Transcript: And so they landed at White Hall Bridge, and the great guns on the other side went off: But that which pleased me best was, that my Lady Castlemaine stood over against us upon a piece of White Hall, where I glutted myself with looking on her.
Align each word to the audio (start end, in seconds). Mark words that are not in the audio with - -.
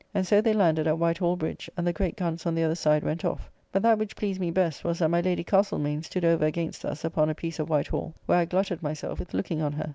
And 0.15 0.25
so 0.25 0.41
they 0.41 0.53
landed 0.53 0.87
at 0.87 0.97
White 0.97 1.19
Hall 1.19 1.35
Bridge, 1.35 1.69
and 1.77 1.85
the 1.85 1.93
great 1.93 2.15
guns 2.17 2.47
on 2.47 2.55
the 2.55 2.63
other 2.63 2.73
side 2.73 3.03
went 3.03 3.23
off: 3.23 3.51
But 3.71 3.83
that 3.83 3.99
which 3.99 4.15
pleased 4.15 4.41
me 4.41 4.49
best 4.49 4.83
was, 4.83 4.97
that 4.97 5.09
my 5.09 5.21
Lady 5.21 5.43
Castlemaine 5.43 6.01
stood 6.01 6.25
over 6.25 6.43
against 6.43 6.83
us 6.83 7.05
upon 7.05 7.29
a 7.29 7.35
piece 7.35 7.59
of 7.59 7.69
White 7.69 7.85
Hall, 7.89 8.15
where 8.25 8.39
I 8.39 8.45
glutted 8.45 8.81
myself 8.81 9.19
with 9.19 9.35
looking 9.35 9.61
on 9.61 9.73
her. 9.73 9.87